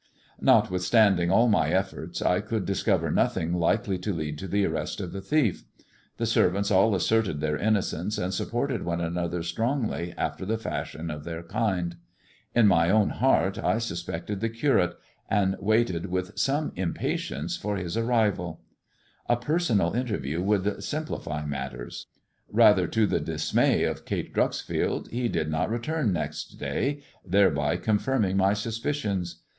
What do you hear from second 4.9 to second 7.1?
of the thief. The servants all